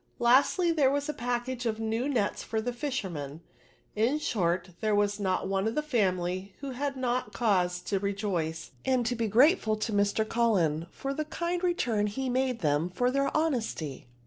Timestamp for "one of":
5.47-5.75